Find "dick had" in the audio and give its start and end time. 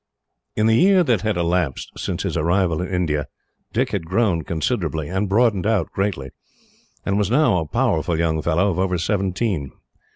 3.71-4.07